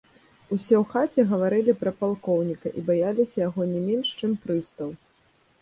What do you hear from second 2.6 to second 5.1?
і баяліся яго не менш, чым прыстаў.